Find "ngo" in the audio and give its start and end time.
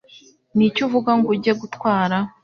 1.17-1.27